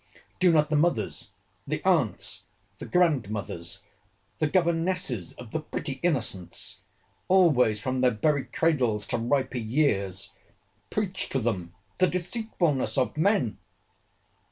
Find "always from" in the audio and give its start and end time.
7.27-8.01